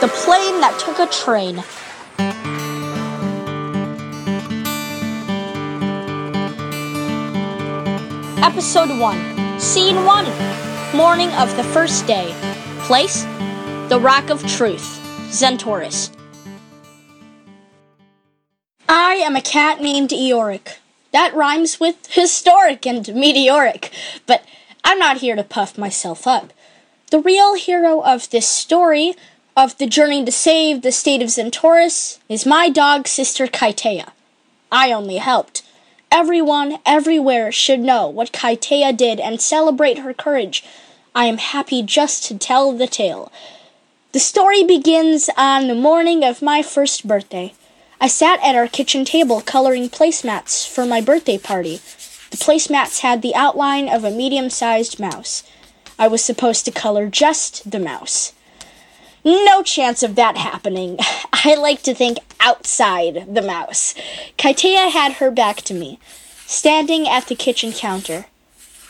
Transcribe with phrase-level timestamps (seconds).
[0.00, 1.58] The Plane That Took a Train.
[8.42, 12.34] Episode 1, Scene 1, Morning of the First Day.
[12.84, 13.24] Place,
[13.90, 16.10] The Rock of Truth, Zintaurus.
[18.88, 20.78] I am a cat named Eorik.
[21.12, 23.92] That rhymes with historic and meteoric,
[24.26, 24.44] but
[24.82, 26.54] I'm not here to puff myself up.
[27.10, 29.14] The real hero of this story,
[29.56, 34.10] of the journey to save the state of Zintaurus, is my dog sister Kaytaiya.
[34.70, 35.62] I only helped.
[36.12, 40.64] Everyone, everywhere, should know what Kaytaiya did and celebrate her courage.
[41.14, 43.32] I am happy just to tell the tale.
[44.12, 47.54] The story begins on the morning of my first birthday.
[48.00, 51.76] I sat at our kitchen table coloring placemats for my birthday party.
[52.30, 55.42] The placemats had the outline of a medium sized mouse.
[55.98, 58.32] I was supposed to color just the mouse.
[59.24, 60.98] No chance of that happening.
[61.32, 63.94] I like to think outside the mouse.
[64.38, 65.98] Kaytaiya had her back to me,
[66.46, 68.26] standing at the kitchen counter.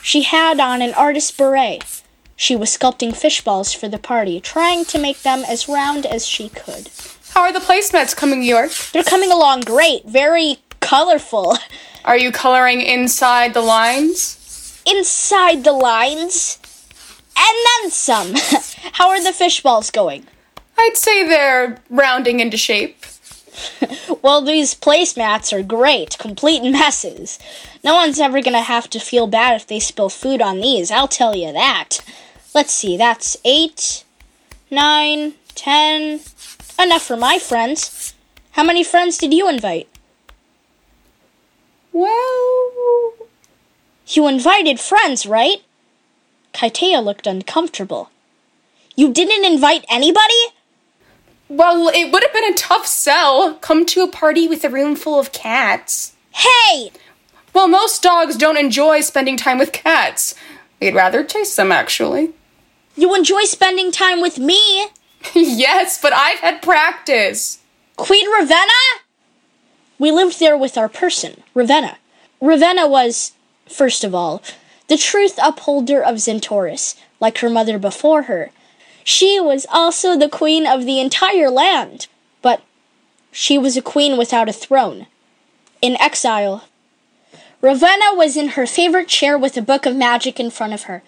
[0.01, 2.01] She had on an artist's beret.
[2.35, 6.25] She was sculpting fish balls for the party, trying to make them as round as
[6.25, 6.89] she could.
[7.33, 8.71] How are the placemats coming, York?
[8.91, 11.57] They're coming along great, very colorful.
[12.03, 14.81] Are you coloring inside the lines?
[14.87, 16.57] Inside the lines,
[17.37, 18.33] and then some.
[18.93, 20.25] How are the fish balls going?
[20.77, 22.97] I'd say they're rounding into shape.
[24.21, 27.39] Well, these placemats are great, complete messes.
[27.83, 31.07] No one's ever gonna have to feel bad if they spill food on these, I'll
[31.07, 31.99] tell you that.
[32.53, 34.03] Let's see, that's eight,
[34.69, 36.19] nine, ten.
[36.79, 38.13] Enough for my friends.
[38.51, 39.87] How many friends did you invite?
[41.91, 43.13] Well,
[44.07, 45.61] You invited friends, right?
[46.53, 48.09] Kaytaiya looked uncomfortable.
[48.95, 50.53] You didn't invite anybody?
[51.51, 53.55] well, it would have been a tough sell.
[53.55, 56.13] Come to a party with a room full of cats.
[56.31, 56.91] Hey!
[57.53, 60.33] Well, most dogs don't enjoy spending time with cats.
[60.79, 62.31] They'd rather chase them, actually.
[62.95, 64.87] You enjoy spending time with me?
[65.35, 67.59] yes, but I've had practice.
[67.97, 68.71] Queen Ravenna?
[69.99, 71.97] We lived there with our person, Ravenna.
[72.39, 73.33] Ravenna was,
[73.67, 74.41] first of all,
[74.91, 78.49] the truth upholder of Zintaurus, like her mother before her.
[79.05, 82.07] She was also the queen of the entire land,
[82.41, 82.61] but
[83.31, 85.07] she was a queen without a throne,
[85.81, 86.65] in exile.
[87.61, 91.03] Ravenna was in her favorite chair with a book of magic in front of her.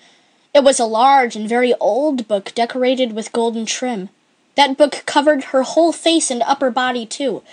[0.54, 4.08] It was a large and very old book decorated with golden trim.
[4.56, 7.44] That book covered her whole face and upper body, too.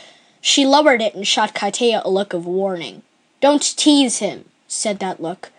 [0.41, 3.03] She lowered it and shot Kaytaiya a look of warning.
[3.41, 5.51] Don't tease him, said that look.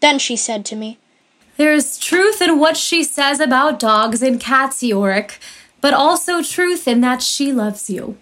[0.00, 0.98] Then she said to me,
[1.56, 5.38] There's truth in what she says about dogs and cats, Eorik,
[5.80, 8.16] but also truth in that she loves you.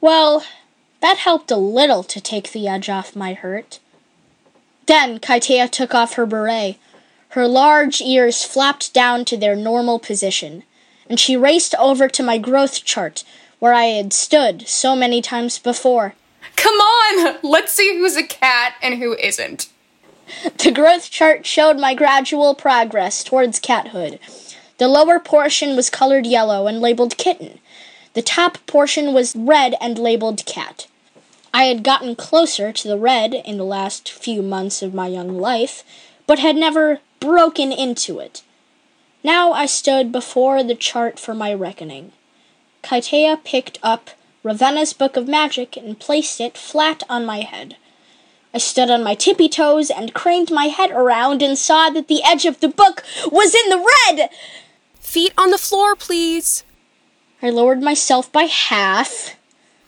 [0.00, 0.44] Well,
[1.00, 3.80] that helped a little to take the edge off my hurt.
[4.86, 6.76] Then Kaytaiya took off her beret.
[7.30, 10.64] Her large ears flapped down to their normal position,
[11.08, 13.22] and she raced over to my growth chart,
[13.58, 16.14] where I had stood so many times before.
[16.56, 19.68] Come on, let's see who's a cat and who isn't.
[20.58, 24.18] The growth chart showed my gradual progress towards cathood.
[24.78, 27.58] The lower portion was colored yellow and labeled kitten.
[28.14, 30.86] The top portion was red and labeled cat.
[31.52, 35.38] I had gotten closer to the red in the last few months of my young
[35.38, 35.82] life,
[36.26, 38.42] but had never broken into it.
[39.24, 42.12] Now I stood before the chart for my reckoning.
[42.82, 44.10] Kaytaiya picked up
[44.44, 47.76] Ravenna's book of magic and placed it flat on my head.
[48.54, 52.22] I stood on my tippy toes and craned my head around and saw that the
[52.24, 54.30] edge of the book was in the red.
[55.00, 56.64] Feet on the floor, please.
[57.42, 59.36] I lowered myself by half.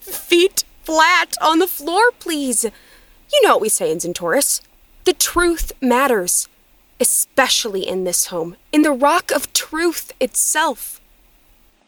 [0.00, 2.64] Feet flat on the floor, please.
[2.64, 4.60] You know what we say in Zintaurus.
[5.04, 6.48] The truth matters,
[7.00, 11.00] especially in this home, in the rock of truth itself.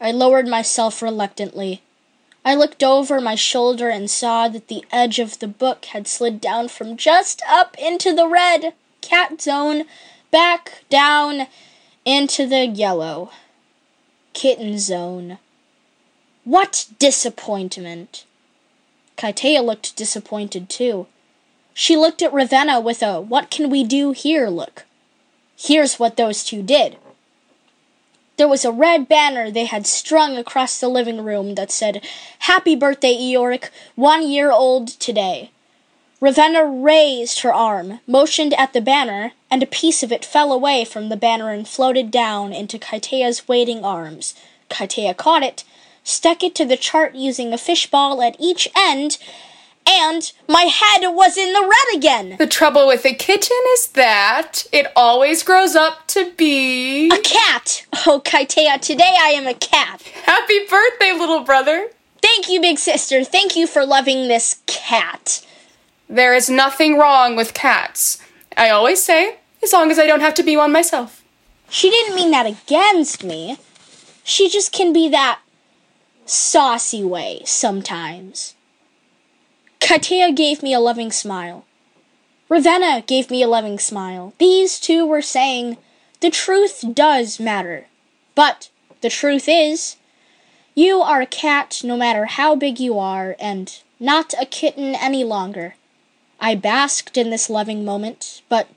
[0.00, 1.82] I lowered myself reluctantly.
[2.44, 6.40] I looked over my shoulder and saw that the edge of the book had slid
[6.40, 9.84] down from just up into the red cat zone,
[10.30, 11.46] back down
[12.04, 13.30] into the yellow
[14.32, 15.38] kitten zone.
[16.44, 18.24] What disappointment!
[19.16, 21.06] Kaytaiya looked disappointed too.
[21.74, 24.84] She looked at Ravenna with a what can we do here look.
[25.56, 26.96] Here's what those two did.
[28.38, 32.02] There was a red banner they had strung across the living room that said,
[32.40, 35.50] Happy birthday, Eorik, one year old today.
[36.20, 40.84] Ravenna raised her arm, motioned at the banner, and a piece of it fell away
[40.84, 44.34] from the banner and floated down into Kaytaiya's waiting arms.
[44.70, 45.64] Kaytaiya caught it,
[46.04, 49.18] stuck it to the chart using a fishball at each end,
[49.86, 52.36] and my head was in the red again.
[52.38, 57.10] The trouble with a kitten is that it always grows up to be.
[57.10, 57.86] A cat!
[58.06, 60.02] Oh, Kaytaiya, today I am a cat.
[60.24, 61.90] Happy birthday, little brother!
[62.20, 63.24] Thank you, big sister.
[63.24, 65.44] Thank you for loving this cat.
[66.08, 68.18] There is nothing wrong with cats.
[68.56, 71.22] I always say, as long as I don't have to be one myself.
[71.68, 73.56] She didn't mean that against me.
[74.24, 75.40] She just can be that
[76.26, 78.54] saucy way sometimes.
[79.82, 81.64] Kaytaiya gave me a loving smile.
[82.48, 84.32] Ravenna gave me a loving smile.
[84.38, 85.76] These two were saying,
[86.20, 87.86] the truth does matter.
[88.36, 88.70] But
[89.00, 89.96] the truth is,
[90.76, 95.24] you are a cat no matter how big you are, and not a kitten any
[95.24, 95.74] longer.
[96.38, 98.68] I basked in this loving moment, but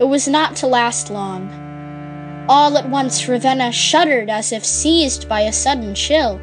[0.00, 2.46] it was not to last long.
[2.48, 6.40] All at once, Ravenna shuddered as if seized by a sudden chill,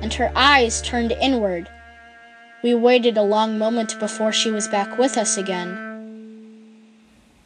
[0.00, 1.68] and her eyes turned inward.
[2.62, 5.86] We waited a long moment before she was back with us again.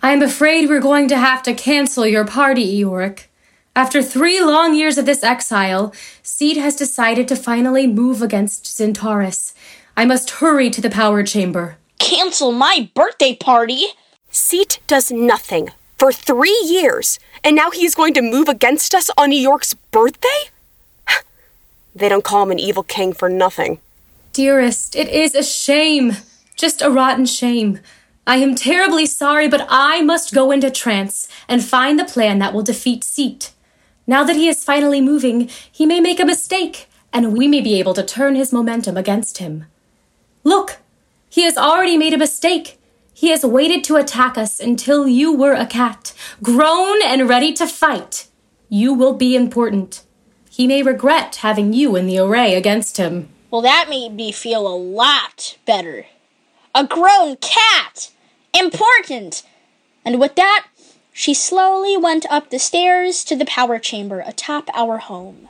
[0.03, 3.27] I'm afraid we're going to have to cancel your party, Eorik.
[3.77, 5.93] After three long years of this exile,
[6.23, 9.53] Cete has decided to finally move against Zintaurus.
[9.97, 11.77] I must hurry to the power chamber.
[11.99, 13.89] Cancel my birthday party?
[14.33, 19.11] Cete does nothing for three years, and now he is going to move against us
[19.19, 20.51] on Eorik's birthday?
[21.95, 23.81] they don't call him an evil king for nothing.
[24.33, 26.17] Dearest, it is a shame.
[26.57, 27.81] Just a rotten shame.
[28.27, 32.55] I am terribly sorry, but I must go into trance and find the plan that
[32.55, 33.51] will defeat Cete.
[34.07, 37.79] Now that he is finally moving, he may make a mistake, and we may be
[37.81, 39.65] able to turn his momentum against him.
[40.45, 40.79] Look,
[41.29, 42.79] he has already made a mistake.
[43.13, 46.13] He has waited to attack us until you were a cat,
[46.43, 48.29] grown and ready to fight.
[48.69, 50.03] You will be important.
[50.51, 53.29] He may regret having you in the array against him.
[53.51, 56.07] Well, that made me feel a lot better.
[56.73, 58.13] A grown cat!
[58.55, 59.43] Important!
[60.05, 60.69] And with that,
[61.13, 65.49] she slowly went up the stairs to the power chamber atop our home.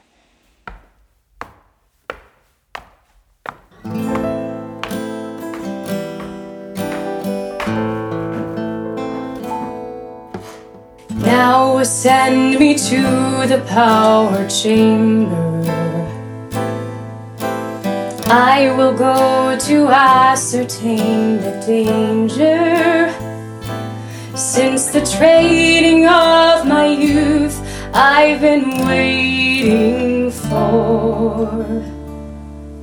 [11.10, 15.79] Now send me to the power chamber.
[18.32, 23.12] I will go to ascertain the danger.
[24.36, 27.60] Since the trading of my youth,
[27.92, 31.64] I've been waiting for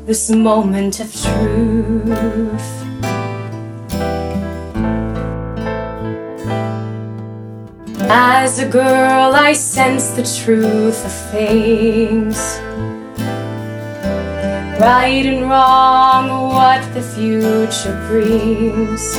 [0.05, 2.67] this moment of truth.
[8.09, 12.59] As a girl, I sense the truth of things.
[14.87, 19.17] Right and wrong, what the future brings.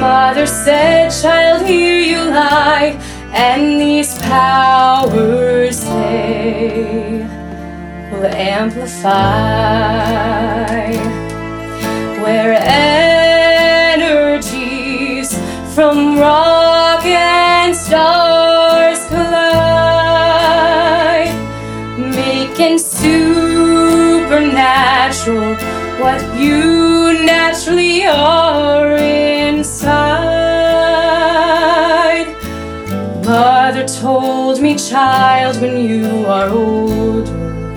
[0.00, 2.98] Mother said, Child, here you lie,
[3.34, 7.26] and these powers they
[8.10, 9.10] will amplify.
[12.22, 12.54] Where
[13.92, 15.30] energies
[15.74, 16.49] from rock
[25.30, 29.96] supernatural what you naturally are inside.
[33.24, 37.74] Mother told me, child, when you are older,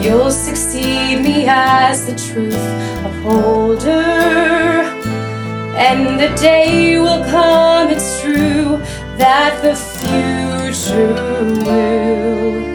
[0.00, 2.54] you'll succeed me as the truth
[3.04, 4.00] upholder.
[5.74, 8.78] And the day will come, it's true,
[9.18, 11.14] that the future
[11.64, 12.71] will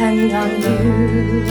[0.00, 1.44] depend on you.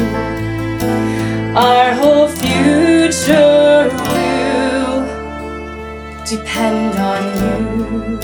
[1.55, 5.05] Our whole future will
[6.25, 8.19] depend on you.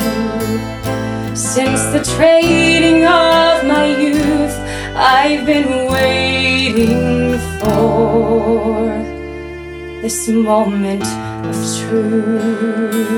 [1.35, 4.57] Since the trading of my youth,
[4.95, 8.87] I've been waiting for
[10.01, 11.05] this moment
[11.45, 13.15] of truth.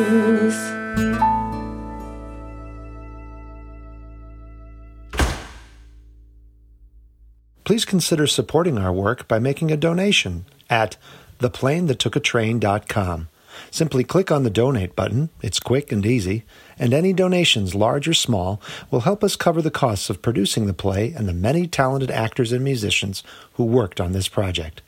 [7.67, 10.95] Please consider supporting our work by making a donation at
[11.39, 13.27] theplanethattookatrain.com.
[13.69, 16.45] Simply click on the donate button, it's quick and easy,
[16.79, 20.74] and any donations, large or small, will help us cover the costs of producing the
[20.74, 23.21] play and the many talented actors and musicians
[23.55, 24.81] who worked on this project.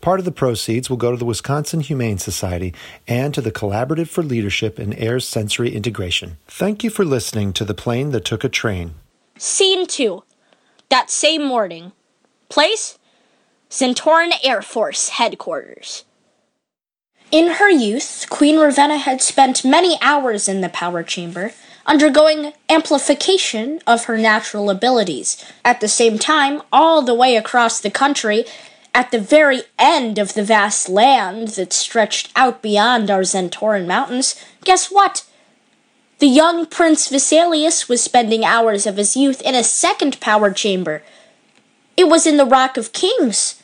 [0.00, 2.74] Part of the proceeds will go to the Wisconsin Humane Society
[3.06, 6.38] and to the Collaborative for Leadership in Air Sensory Integration.
[6.48, 8.96] Thank you for listening to The Plane That Took a Train.
[9.38, 10.24] Scene 2.
[10.88, 11.92] That same morning.
[12.48, 12.98] Place?
[13.68, 16.04] Centauran Air Force Headquarters.
[17.32, 21.52] In her youth, Queen Ravenna had spent many hours in the power chamber,
[21.84, 25.44] undergoing amplification of her natural abilities.
[25.64, 28.44] At the same time, all the way across the country,
[28.94, 34.36] at the very end of the vast land that stretched out beyond our Zentoran mountains,
[34.64, 35.26] guess what?
[36.18, 41.02] The young Prince Vesalius was spending hours of his youth in a second power chamber.
[41.96, 43.62] It was in the Rock of Kings.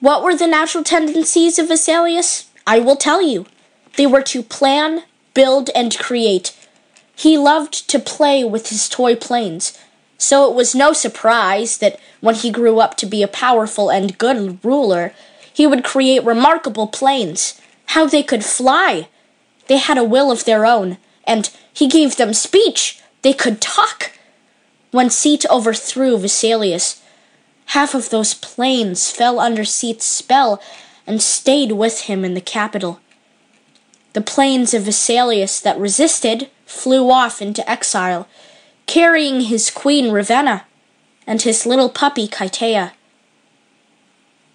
[0.00, 2.46] What were the natural tendencies of Vesalius?
[2.66, 3.46] I will tell you.
[3.96, 6.56] They were to plan, build, and create.
[7.14, 9.78] He loved to play with his toy planes,
[10.18, 14.18] so it was no surprise that when he grew up to be a powerful and
[14.18, 15.12] good ruler,
[15.52, 17.60] he would create remarkable planes.
[17.86, 19.08] How they could fly!
[19.66, 23.00] They had a will of their own, and he gave them speech.
[23.22, 24.12] They could talk.
[24.90, 27.00] When Cete overthrew Vesalius,
[27.66, 30.62] half of those planes fell under Cete's spell
[31.06, 33.00] and stayed with him in the capital.
[34.14, 38.26] The planes of Vesalius that resisted flew off into exile,
[38.86, 40.64] carrying his queen Ravenna
[41.26, 42.92] and his little puppy Kaytaiya.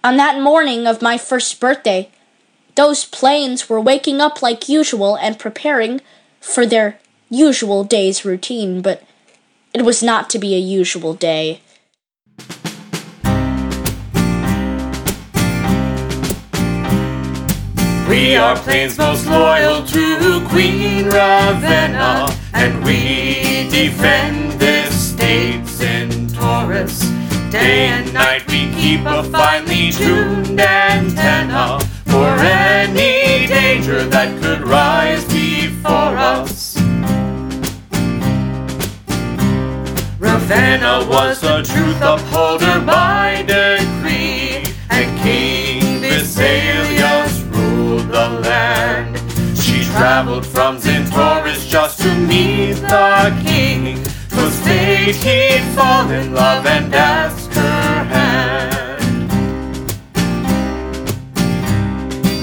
[0.04, 2.10] On that morning of my first birthday,
[2.76, 6.02] those planes were waking up like usual and preparing
[6.42, 7.00] for their
[7.30, 9.04] usual day's routine, but
[9.74, 11.62] it was not to be a usual day.
[18.08, 27.10] We are Planes most loyal to Queen Ravenna, and we defend this state Zintaurus.
[27.52, 34.53] Day and night we keep a finely tuned antenna for any danger that could
[40.54, 49.18] Ravenna was the truth upholder by decree, and King Vesalius ruled the land.
[49.58, 54.04] She traveled from Zintaurus just to meet the king.
[54.30, 59.32] 'Twas fate he'd fall in love and ask her hand.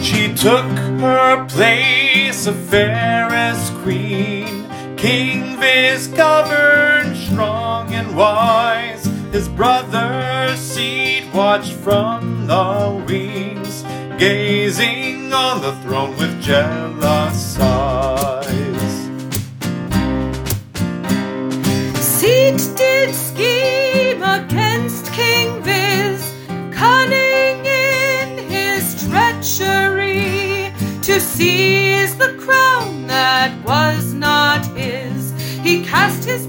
[0.05, 0.67] She took
[0.99, 4.67] her place of fairest queen.
[4.97, 9.05] King Vis governed strong and wise.
[9.33, 13.83] His brother Cete watched from the wings,
[14.19, 19.09] gazing on the throne with jealous eyes.
[21.95, 26.35] Cete did scheme against King Viz,
[26.73, 30.73] cunning in his treachery
[31.03, 35.33] to seize the crown that was not his.
[35.63, 36.47] He cast his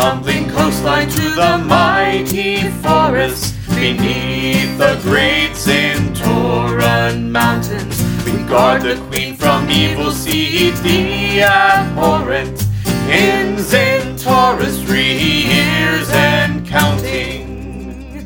[0.00, 9.36] tumbling coastline to the mighty forest, beneath the great Zentoran mountains, we guard the queen
[9.36, 12.62] from evil seeds, the abhorrent.
[13.10, 15.18] In Zintaurus, three
[15.52, 18.24] years and counting.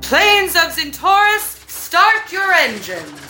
[0.00, 3.20] Planes of Zintaurus, start your engines.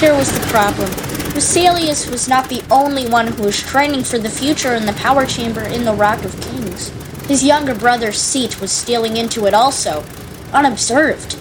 [0.00, 1.03] Here was the problem.
[1.34, 5.26] Vesalius was not the only one who was training for the future in the power
[5.26, 6.90] chamber in the Rock of Kings.
[7.26, 10.04] His younger brother Cete was stealing into it also,
[10.52, 11.36] unobserved.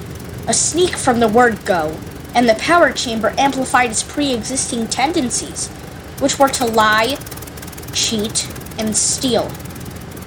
[0.47, 1.95] A sneak from the word go,
[2.33, 5.67] and the power chamber amplified his pre existing tendencies,
[6.19, 7.15] which were to lie,
[7.93, 9.51] cheat, and steal.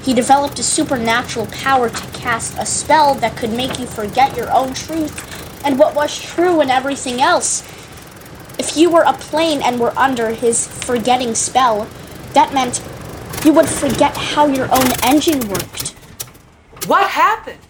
[0.00, 4.52] He developed a supernatural power to cast a spell that could make you forget your
[4.52, 7.64] own truth and what was true and everything else.
[8.68, 11.86] If you were a plane and were under his forgetting spell,
[12.32, 12.82] that meant
[13.44, 15.90] you would forget how your own engine worked.
[16.88, 17.60] What happened?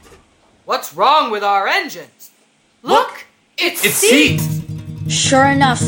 [0.65, 2.31] What's wrong with our engines?
[2.81, 3.26] Look,
[3.59, 4.41] it's, It's Cete.
[4.41, 5.12] Cete!
[5.12, 5.83] Sure enough,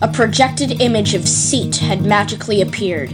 [0.00, 3.10] a projected image of Cete had magically appeared.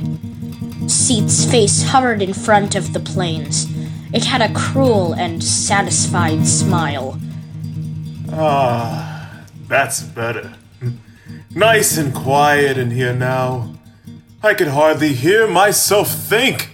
[0.87, 3.67] Cete's face hovered in front of the planes.
[4.13, 7.19] It had a cruel and satisfied smile.
[8.31, 10.53] Ah, that's better.
[11.57, 13.73] Nice and quiet in here now.
[14.43, 16.69] I could hardly hear myself think.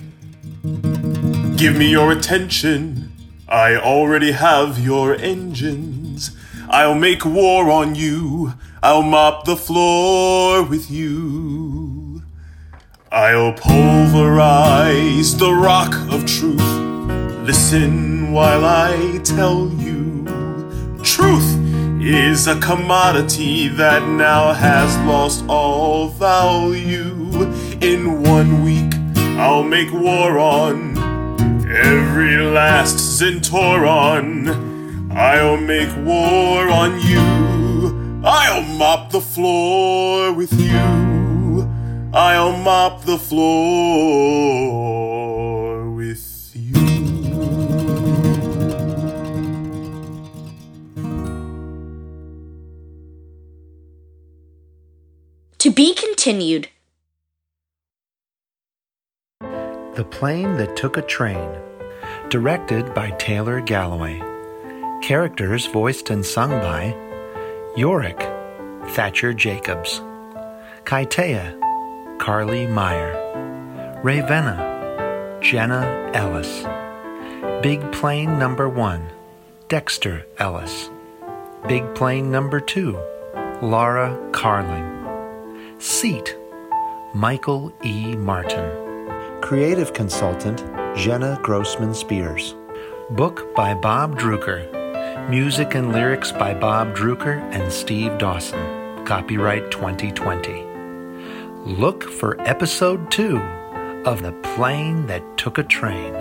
[1.56, 3.12] Give me your attention.
[3.48, 6.36] I already have your engines.
[6.68, 8.54] I'll make war on you.
[8.82, 12.24] I'll mop the floor with you.
[13.12, 16.60] I'll pulverize the rock of truth.
[17.46, 20.24] Listen while I tell you.
[21.04, 21.61] Truth
[22.04, 27.12] is a commodity that now has lost all value.
[27.80, 28.92] In one week,
[29.38, 30.98] I'll make war on
[31.68, 34.48] every last Zentoron.
[35.12, 38.22] I'll make war on you.
[38.24, 41.70] I'll mop the floor with you.
[42.12, 44.72] I'll mop the floor
[55.62, 56.68] To be continued.
[59.40, 61.50] The Plane That Took a Train.
[62.30, 64.20] Directed by Taylor Galloway.
[65.02, 66.96] Characters voiced and sung by
[67.76, 68.18] Eorik,
[68.90, 70.00] Thatcher Jacobs.
[70.82, 74.00] Kaytaiya, Carly Meyer.
[74.02, 76.64] Ravenna, Jenna Ellis.
[77.62, 79.06] Big Plane Number One,
[79.68, 80.90] Dexter Ellis.
[81.68, 83.00] Big Plane Number Two,
[83.62, 85.01] Laura Carling.
[85.82, 86.36] Cete,
[87.12, 88.14] Michael E.
[88.14, 89.40] Martin.
[89.40, 90.64] Creative consultant,
[90.96, 92.54] Jenna Grossman Spears.
[93.10, 95.28] Book by Bob Drucker.
[95.28, 99.04] Music and lyrics by Bob Drucker and Steve Dawson.
[99.04, 100.62] Copyright 2020.
[101.64, 103.38] Look for episode two
[104.06, 106.14] of The Plane That Took a Train.